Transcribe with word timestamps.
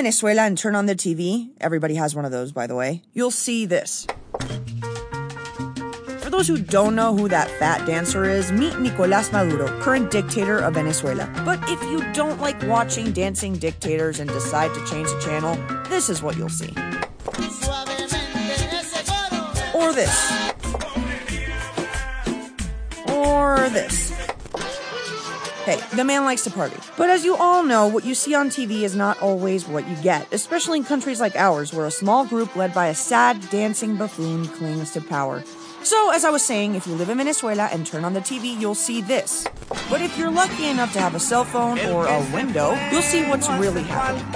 Venezuela 0.00 0.44
and 0.44 0.56
turn 0.56 0.74
on 0.74 0.86
the 0.86 0.94
TV, 0.94 1.50
everybody 1.60 1.94
has 1.94 2.14
one 2.14 2.24
of 2.24 2.32
those, 2.32 2.52
by 2.52 2.66
the 2.66 2.74
way, 2.74 3.02
you'll 3.12 3.30
see 3.30 3.66
this. 3.66 4.06
For 6.20 6.30
those 6.30 6.48
who 6.48 6.56
don't 6.56 6.94
know 6.94 7.14
who 7.14 7.28
that 7.28 7.50
fat 7.58 7.86
dancer 7.86 8.24
is, 8.24 8.50
meet 8.50 8.78
Nicolas 8.78 9.30
Maduro, 9.30 9.66
current 9.82 10.10
dictator 10.10 10.58
of 10.60 10.72
Venezuela. 10.72 11.30
But 11.44 11.60
if 11.68 11.82
you 11.82 12.10
don't 12.14 12.40
like 12.40 12.62
watching 12.62 13.12
dancing 13.12 13.58
dictators 13.58 14.20
and 14.20 14.30
decide 14.30 14.72
to 14.72 14.86
change 14.86 15.06
the 15.08 15.20
channel, 15.22 15.54
this 15.90 16.08
is 16.08 16.22
what 16.22 16.34
you'll 16.38 16.48
see. 16.48 16.70
Or 19.74 19.92
this. 19.92 20.16
Or 23.06 23.68
this. 23.68 24.09
The 25.78 26.04
man 26.04 26.24
likes 26.24 26.44
to 26.44 26.50
party. 26.50 26.76
But 26.96 27.10
as 27.10 27.24
you 27.24 27.36
all 27.36 27.62
know, 27.62 27.86
what 27.86 28.04
you 28.04 28.14
see 28.14 28.34
on 28.34 28.48
TV 28.48 28.82
is 28.82 28.96
not 28.96 29.20
always 29.20 29.66
what 29.66 29.88
you 29.88 29.96
get, 29.96 30.32
especially 30.32 30.78
in 30.78 30.84
countries 30.84 31.20
like 31.20 31.36
ours, 31.36 31.72
where 31.72 31.86
a 31.86 31.90
small 31.90 32.24
group 32.24 32.56
led 32.56 32.74
by 32.74 32.88
a 32.88 32.94
sad, 32.94 33.48
dancing 33.50 33.96
buffoon 33.96 34.46
clings 34.46 34.92
to 34.92 35.00
power. 35.00 35.42
So, 35.82 36.10
as 36.10 36.24
I 36.24 36.30
was 36.30 36.42
saying, 36.42 36.74
if 36.74 36.86
you 36.86 36.94
live 36.94 37.08
in 37.08 37.18
Venezuela 37.18 37.68
and 37.72 37.86
turn 37.86 38.04
on 38.04 38.12
the 38.12 38.20
TV, 38.20 38.58
you'll 38.60 38.74
see 38.74 39.00
this. 39.00 39.46
But 39.88 40.02
if 40.02 40.18
you're 40.18 40.30
lucky 40.30 40.66
enough 40.66 40.92
to 40.92 41.00
have 41.00 41.14
a 41.14 41.20
cell 41.20 41.44
phone 41.44 41.78
or 41.78 42.06
a 42.06 42.20
window, 42.34 42.74
you'll 42.90 43.02
see 43.02 43.24
what's 43.24 43.48
really 43.50 43.82
happening. 43.82 44.26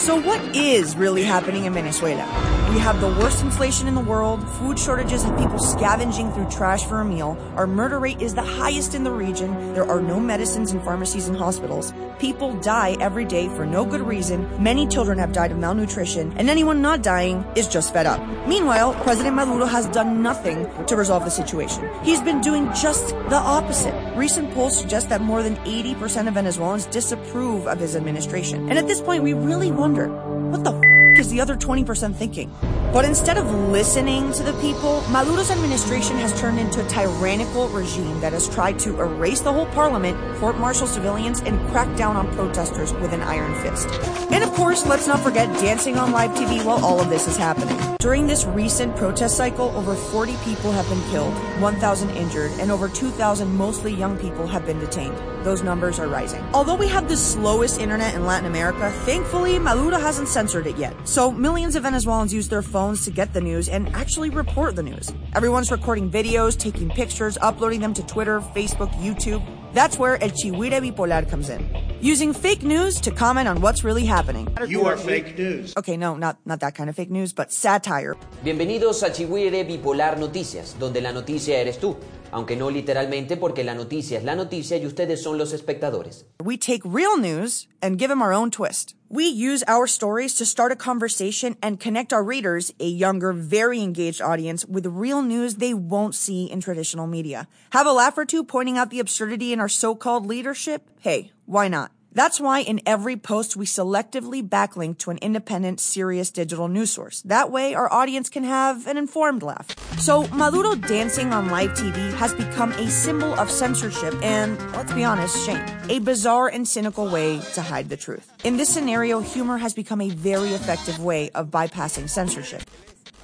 So, 0.00 0.18
what 0.18 0.56
is 0.56 0.96
really 0.96 1.22
happening 1.24 1.66
in 1.66 1.74
Venezuela? 1.74 2.24
We 2.72 2.78
have 2.78 3.00
the 3.00 3.08
worst 3.08 3.42
inflation 3.42 3.86
in 3.86 3.94
the 3.94 4.00
world, 4.00 4.48
food 4.58 4.78
shortages 4.78 5.24
and 5.24 5.36
people 5.36 5.58
scavenging 5.58 6.32
through 6.32 6.48
trash 6.48 6.84
for 6.84 7.00
a 7.00 7.04
meal. 7.04 7.36
Our 7.56 7.66
murder 7.66 7.98
rate 7.98 8.22
is 8.22 8.32
the 8.32 8.42
highest 8.42 8.94
in 8.94 9.02
the 9.02 9.10
region. 9.10 9.74
There 9.74 9.84
are 9.84 10.00
no 10.00 10.18
medicines 10.18 10.72
in 10.72 10.80
pharmacies 10.80 11.28
and 11.28 11.36
hospitals. 11.36 11.92
People 12.20 12.54
die 12.60 12.96
every 13.00 13.24
day 13.24 13.48
for 13.48 13.66
no 13.66 13.84
good 13.84 14.02
reason. 14.02 14.48
Many 14.62 14.86
children 14.86 15.18
have 15.18 15.32
died 15.32 15.50
of 15.50 15.58
malnutrition, 15.58 16.32
and 16.36 16.48
anyone 16.48 16.80
not 16.80 17.02
dying 17.02 17.44
is 17.56 17.66
just 17.66 17.92
fed 17.92 18.06
up. 18.06 18.20
Meanwhile, 18.46 18.94
President 19.02 19.34
Maduro 19.34 19.66
has 19.66 19.86
done 19.88 20.22
nothing 20.22 20.68
to 20.86 20.96
resolve 20.96 21.24
the 21.24 21.30
situation. 21.30 21.90
He's 22.04 22.20
been 22.22 22.40
doing 22.40 22.72
just 22.72 23.08
the 23.28 23.36
opposite. 23.36 23.94
Recent 24.16 24.52
polls 24.54 24.78
suggest 24.78 25.08
that 25.08 25.20
more 25.22 25.42
than 25.42 25.56
80% 25.56 26.28
of 26.28 26.34
Venezuelans 26.34 26.86
disapprove 26.86 27.66
of 27.66 27.80
his 27.80 27.96
administration. 27.96 28.68
And 28.70 28.78
at 28.78 28.86
this 28.86 29.00
point, 29.00 29.24
we 29.24 29.32
really 29.32 29.72
wonder 29.90 30.08
what 30.50 30.62
the 30.62 30.89
is 31.20 31.30
the 31.30 31.40
other 31.40 31.54
20% 31.54 32.14
thinking? 32.14 32.50
But 32.92 33.04
instead 33.04 33.38
of 33.38 33.46
listening 33.68 34.32
to 34.32 34.42
the 34.42 34.52
people, 34.54 35.02
Maduro's 35.10 35.50
administration 35.50 36.16
has 36.16 36.38
turned 36.40 36.58
into 36.58 36.84
a 36.84 36.88
tyrannical 36.88 37.68
regime 37.68 38.18
that 38.20 38.32
has 38.32 38.48
tried 38.48 38.80
to 38.80 39.00
erase 39.00 39.40
the 39.40 39.52
whole 39.52 39.66
parliament, 39.66 40.18
court 40.38 40.58
martial 40.58 40.88
civilians, 40.88 41.40
and 41.40 41.60
crack 41.70 41.94
down 41.96 42.16
on 42.16 42.26
protesters 42.34 42.92
with 42.94 43.12
an 43.12 43.20
iron 43.20 43.54
fist. 43.62 43.88
And 44.32 44.42
of 44.42 44.50
course, 44.54 44.86
let's 44.86 45.06
not 45.06 45.20
forget 45.20 45.46
dancing 45.60 45.98
on 45.98 46.10
live 46.10 46.30
TV 46.30 46.64
while 46.64 46.84
all 46.84 47.00
of 47.00 47.10
this 47.10 47.28
is 47.28 47.36
happening. 47.36 47.76
During 48.00 48.26
this 48.26 48.46
recent 48.46 48.96
protest 48.96 49.36
cycle, 49.36 49.68
over 49.76 49.94
40 49.94 50.34
people 50.42 50.72
have 50.72 50.88
been 50.88 51.02
killed, 51.10 51.34
1,000 51.60 52.10
injured, 52.10 52.50
and 52.52 52.70
over 52.70 52.88
2,000 52.88 53.54
mostly 53.54 53.92
young 53.94 54.18
people 54.18 54.46
have 54.46 54.64
been 54.66 54.80
detained. 54.80 55.16
Those 55.44 55.62
numbers 55.62 55.98
are 55.98 56.08
rising. 56.08 56.42
Although 56.54 56.76
we 56.76 56.88
have 56.88 57.08
the 57.08 57.16
slowest 57.16 57.78
internet 57.78 58.14
in 58.14 58.26
Latin 58.26 58.46
America, 58.46 58.90
thankfully, 59.04 59.58
Maduro 59.58 59.98
hasn't 59.98 60.28
censored 60.28 60.66
it 60.66 60.76
yet. 60.76 60.96
So 61.10 61.32
millions 61.32 61.74
of 61.74 61.82
Venezuelans 61.82 62.32
use 62.32 62.46
their 62.46 62.62
phones 62.62 63.04
to 63.04 63.10
get 63.10 63.32
the 63.32 63.40
news 63.40 63.68
and 63.68 63.88
actually 63.96 64.30
report 64.30 64.76
the 64.76 64.84
news. 64.84 65.12
Everyone's 65.34 65.72
recording 65.72 66.08
videos, 66.08 66.56
taking 66.56 66.88
pictures, 66.88 67.36
uploading 67.42 67.80
them 67.80 67.92
to 67.94 68.06
Twitter, 68.06 68.40
Facebook, 68.40 68.92
YouTube. 69.02 69.44
That's 69.74 69.98
where 69.98 70.22
El 70.22 70.30
Chigüire 70.30 70.80
Bipolar 70.80 71.28
comes 71.28 71.50
in. 71.50 71.89
Using 72.02 72.32
fake 72.32 72.62
news 72.62 72.98
to 73.02 73.10
comment 73.10 73.46
on 73.46 73.60
what's 73.60 73.84
really 73.84 74.06
happening. 74.06 74.48
You 74.66 74.86
are 74.86 74.96
fake 74.96 75.36
news. 75.36 75.74
Okay, 75.76 75.98
no, 75.98 76.16
not, 76.16 76.38
not 76.46 76.60
that 76.60 76.74
kind 76.74 76.88
of 76.88 76.96
fake 76.96 77.10
news, 77.10 77.34
but 77.34 77.52
satire. 77.52 78.16
Bienvenidos 78.42 79.02
a 79.02 79.10
Chigüire 79.10 79.66
Bipolar 79.66 80.16
Noticias, 80.18 80.78
donde 80.78 81.02
la 81.02 81.12
noticia 81.12 81.58
eres 81.58 81.78
tú, 81.78 81.98
aunque 82.32 82.56
no 82.56 82.70
literalmente 82.70 83.36
porque 83.36 83.64
la 83.64 83.74
noticia 83.74 84.16
es 84.16 84.24
la 84.24 84.34
noticia 84.34 84.78
y 84.78 84.86
ustedes 84.86 85.22
son 85.22 85.36
los 85.36 85.52
espectadores. 85.52 86.24
We 86.42 86.56
take 86.56 86.80
real 86.86 87.18
news 87.18 87.68
and 87.82 87.98
give 87.98 88.08
them 88.08 88.22
our 88.22 88.32
own 88.32 88.50
twist. 88.50 88.94
We 89.10 89.26
use 89.26 89.62
our 89.66 89.86
stories 89.86 90.36
to 90.36 90.46
start 90.46 90.72
a 90.72 90.76
conversation 90.76 91.56
and 91.60 91.80
connect 91.80 92.12
our 92.12 92.22
readers, 92.22 92.72
a 92.78 92.86
younger, 92.86 93.32
very 93.34 93.82
engaged 93.82 94.22
audience, 94.22 94.64
with 94.64 94.86
real 94.86 95.20
news 95.20 95.56
they 95.56 95.74
won't 95.74 96.14
see 96.14 96.44
in 96.44 96.60
traditional 96.60 97.08
media. 97.08 97.48
Have 97.72 97.86
a 97.86 97.92
laugh 97.92 98.16
or 98.16 98.24
two 98.24 98.44
pointing 98.44 98.78
out 98.78 98.88
the 98.90 99.00
absurdity 99.00 99.52
in 99.52 99.58
our 99.58 99.68
so-called 99.68 100.26
leadership? 100.26 100.88
Hey, 101.00 101.32
why 101.50 101.66
not? 101.66 101.90
That's 102.12 102.38
why 102.38 102.60
in 102.60 102.80
every 102.86 103.16
post 103.16 103.56
we 103.56 103.66
selectively 103.66 104.40
backlink 104.40 104.98
to 104.98 105.10
an 105.10 105.18
independent, 105.18 105.80
serious 105.80 106.30
digital 106.30 106.68
news 106.68 106.92
source. 106.92 107.22
That 107.22 107.50
way 107.50 107.74
our 107.74 107.92
audience 107.92 108.28
can 108.28 108.44
have 108.44 108.86
an 108.86 108.96
informed 108.96 109.42
laugh. 109.42 109.66
So 109.98 110.28
Maduro 110.28 110.76
dancing 110.76 111.32
on 111.32 111.48
live 111.48 111.70
TV 111.70 112.12
has 112.14 112.32
become 112.34 112.70
a 112.74 112.88
symbol 112.88 113.34
of 113.34 113.50
censorship 113.50 114.14
and, 114.22 114.60
let's 114.74 114.92
be 114.92 115.02
honest, 115.02 115.44
shame. 115.44 115.64
A 115.88 115.98
bizarre 115.98 116.46
and 116.46 116.68
cynical 116.68 117.08
way 117.08 117.40
to 117.54 117.62
hide 117.62 117.88
the 117.88 117.96
truth. 117.96 118.30
In 118.44 118.56
this 118.56 118.68
scenario, 118.68 119.18
humor 119.18 119.58
has 119.58 119.74
become 119.74 120.00
a 120.00 120.10
very 120.10 120.50
effective 120.50 121.00
way 121.00 121.30
of 121.30 121.48
bypassing 121.48 122.08
censorship. 122.08 122.62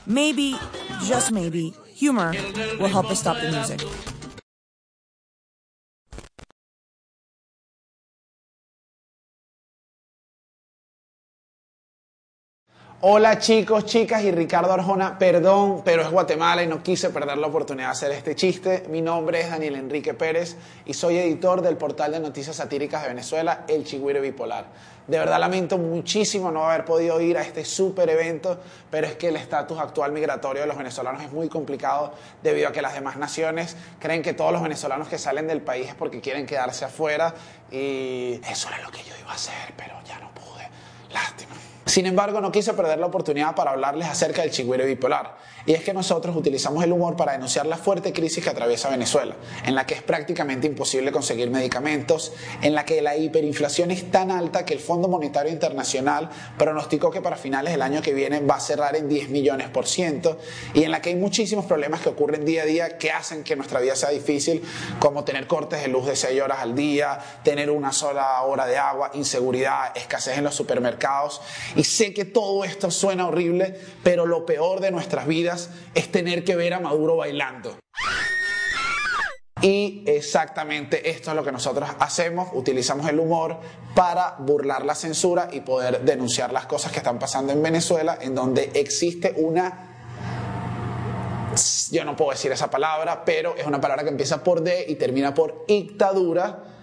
Maybe, 0.05 0.57
just 1.05 1.31
maybe, 1.31 1.75
humor 1.95 2.35
will 2.81 2.89
help 2.89 3.09
us 3.09 3.21
stop 3.21 3.41
the 3.41 3.53
music. 3.53 4.16
Hola 13.03 13.39
chicos, 13.39 13.85
chicas 13.85 14.23
y 14.23 14.31
Ricardo 14.31 14.73
Arjona, 14.73 15.19
perdón, 15.19 15.83
pero 15.85 16.01
es 16.01 16.11
Guatemala 16.11 16.63
y 16.63 16.67
no 16.67 16.83
quise 16.83 17.11
perder 17.11 17.37
la 17.37 17.47
oportunidad 17.47 17.89
de 17.89 17.93
hacer 17.93 18.13
este 18.13 18.35
chiste. 18.35 18.85
Mi 18.89 19.03
nombre 19.03 19.39
es 19.43 19.51
Daniel 19.51 19.77
Enrique 19.77 20.15
Pérez 20.15 20.57
y 20.87 20.95
soy 20.95 21.19
editor 21.19 21.61
del 21.61 21.77
portal 21.77 22.13
de 22.13 22.21
noticias 22.21 22.57
satíricas 22.57 23.03
de 23.03 23.09
Venezuela, 23.09 23.67
El 23.69 23.85
Chigüire 23.85 24.19
Bipolar. 24.19 24.65
De 25.07 25.19
verdad 25.19 25.39
lamento 25.39 25.77
muchísimo 25.77 26.51
no 26.51 26.65
haber 26.65 26.87
podido 26.87 27.21
ir 27.21 27.37
a 27.37 27.43
este 27.43 27.67
súper 27.67 28.09
evento, 28.09 28.59
pero 28.91 29.07
es 29.07 29.17
que 29.17 29.29
el 29.29 29.37
estatus 29.37 29.79
actual 29.79 30.13
migratorio 30.13 30.63
de 30.63 30.67
los 30.67 30.79
venezolanos 30.79 31.23
es 31.23 31.31
muy 31.31 31.51
complicado 31.51 32.15
debido 32.43 32.69
a 32.69 32.73
que 32.73 32.81
las 32.81 32.95
demás 32.95 33.19
naciones 33.19 33.77
creen 33.99 34.23
que 34.23 34.33
todos 34.33 34.55
los 34.55 34.63
venezolanos 34.63 35.07
que 35.09 35.19
salen 35.19 35.47
del 35.49 35.61
país 35.61 35.89
es 35.89 35.95
porque 35.95 36.23
quieren 36.23 36.47
quedarse 36.47 36.87
afuera 36.87 37.35
y 37.71 38.41
eso 38.51 38.69
era 38.69 38.81
lo 38.81 38.91
que 38.91 39.05
yo 39.05 39.13
iba 39.21 39.33
a 39.33 39.35
hacer, 39.35 39.75
pero 39.77 39.97
ya 40.07 40.19
no 40.19 40.31
pude. 40.33 40.67
Lástima. 41.13 41.53
Sin 41.97 42.05
embargo, 42.05 42.43
no 42.43 42.53
quise 42.53 42.75
perder 42.75 42.99
la 42.99 43.07
oportunidad 43.07 43.55
para 43.55 43.71
hablarles 43.71 44.07
acerca 44.07 44.43
del 44.43 44.51
chigüire 44.51 44.85
bipolar. 44.85 45.39
Y 45.65 45.73
es 45.73 45.83
que 45.83 45.95
nosotros 45.95 46.37
utilizamos 46.37 46.85
el 46.85 46.93
humor 46.93 47.17
para 47.17 47.33
denunciar 47.33 47.65
la 47.65 47.79
fuerte 47.79 48.13
crisis 48.13 48.45
que 48.45 48.51
atraviesa 48.51 48.91
Venezuela, 48.91 49.35
en 49.65 49.75
la 49.75 49.87
que 49.87 49.95
es 49.95 50.03
prácticamente 50.03 50.67
imposible 50.67 51.11
conseguir 51.11 51.49
medicamentos, 51.49 52.35
en 52.61 52.75
la 52.75 52.85
que 52.85 53.01
la 53.01 53.17
hiperinflación 53.17 53.91
es 53.93 54.11
tan 54.11 54.31
alta 54.31 54.67
que 54.67 54.75
el 54.75 54.81
Fondo 54.81 55.09
Monetario 55.09 55.51
Internacional 55.51 56.29
pronosticó 56.59 57.11
que 57.11 57.23
para 57.23 57.37
finales 57.37 57.73
del 57.73 57.81
año 57.81 58.03
que 58.03 58.13
viene 58.13 58.41
va 58.41 58.57
a 58.57 58.61
cerrar 58.61 58.95
en 58.95 59.09
10 59.09 59.31
millones 59.31 59.71
por 59.71 59.87
ciento, 59.87 60.37
y 60.75 60.83
en 60.83 60.91
la 60.91 61.01
que 61.01 61.09
hay 61.09 61.17
muchísimos 61.17 61.65
problemas 61.65 62.03
que 62.03 62.11
ocurren 62.11 62.45
día 62.45 62.65
a 62.65 62.67
día 62.67 62.99
que 62.99 63.11
hacen 63.11 63.43
que 63.43 63.57
nuestra 63.57 63.81
vida 63.81 63.97
sea 63.97 64.11
difícil, 64.11 64.63
como 64.99 65.25
tener 65.25 65.47
cortes 65.47 65.81
de 65.81 65.89
luz 65.89 66.05
de 66.05 66.15
6 66.15 66.43
horas 66.43 66.59
al 66.61 66.75
día, 66.75 67.19
tener 67.43 67.71
una 67.71 67.91
sola 67.91 68.43
hora 68.43 68.67
de 68.67 68.77
agua, 68.77 69.13
inseguridad, 69.15 69.97
escasez 69.97 70.37
en 70.37 70.45
los 70.45 70.55
supermercados 70.55 71.41
y 71.75 71.86
sé 71.87 72.13
que 72.13 72.25
todo 72.25 72.65
esto 72.65 72.91
suena 72.91 73.27
horrible, 73.27 73.79
pero 74.03 74.27
lo 74.27 74.45
peor 74.45 74.81
de 74.81 74.91
nuestras 74.91 75.27
vidas 75.27 75.71
es 75.95 76.13
tener 76.13 76.45
que 76.45 76.57
ver 76.57 76.75
a 76.75 76.81
Maduro 76.81 77.17
bailando. 77.17 77.79
Y 79.63 80.05
exactamente 80.07 81.11
esto 81.11 81.31
es 81.31 81.37
lo 81.37 81.43
que 81.43 81.51
nosotros 81.51 81.89
hacemos, 81.99 82.51
utilizamos 82.53 83.09
el 83.09 83.19
humor 83.19 83.59
para 83.95 84.37
burlar 84.39 84.85
la 84.85 84.95
censura 84.95 85.49
y 85.51 85.61
poder 85.61 86.03
denunciar 86.03 86.53
las 86.53 86.67
cosas 86.67 86.93
que 86.93 86.99
están 86.99 87.19
pasando 87.19 87.53
en 87.53 87.63
Venezuela, 87.63 88.19
en 88.21 88.35
donde 88.35 88.71
existe 88.75 89.33
una... 89.37 89.95
Yo 91.91 92.05
no 92.05 92.15
puedo 92.15 92.33
decir 92.33 92.53
esa 92.53 92.69
palabra, 92.71 93.25
pero 93.25 93.57
es 93.57 93.67
una 93.67 93.81
palabra 93.81 94.05
que 94.05 94.11
empieza 94.11 94.45
por 94.45 94.61
D 94.61 94.85
y 94.89 94.97
termina 94.97 95.33
por 95.33 95.65
dictadura 95.67 96.76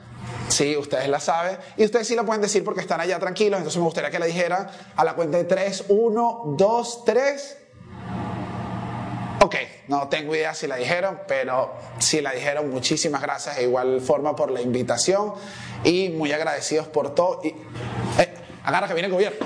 Sí, 0.49 0.75
ustedes 0.77 1.07
la 1.09 1.19
saben. 1.19 1.57
Y 1.77 1.85
ustedes 1.85 2.07
sí 2.07 2.15
la 2.15 2.23
pueden 2.23 2.41
decir 2.41 2.63
porque 2.63 2.81
están 2.81 3.01
allá 3.01 3.19
tranquilos. 3.19 3.57
Entonces 3.57 3.77
me 3.77 3.85
gustaría 3.85 4.11
que 4.11 4.19
la 4.19 4.25
dijeran 4.25 4.67
a 4.95 5.03
la 5.03 5.13
cuenta 5.15 5.37
de 5.37 5.45
3, 5.45 5.85
1, 5.89 6.55
2, 6.57 7.05
3. 7.05 7.57
Ok, 9.41 9.55
no 9.89 10.07
tengo 10.07 10.35
idea 10.35 10.53
si 10.53 10.67
la 10.67 10.77
dijeron, 10.77 11.19
pero 11.27 11.73
si 11.99 12.21
la 12.21 12.31
dijeron, 12.31 12.69
muchísimas 12.69 13.21
gracias 13.21 13.57
de 13.57 13.63
igual 13.63 13.99
forma 13.99 14.35
por 14.35 14.49
la 14.51 14.61
invitación 14.61 15.33
y 15.83 16.09
muy 16.09 16.31
agradecidos 16.31 16.87
por 16.87 17.13
todo. 17.13 17.41
Y, 17.43 17.49
eh, 17.49 18.33
agarra 18.63 18.87
que 18.87 18.93
viene 18.93 19.07
el 19.07 19.13
gobierno. 19.13 19.45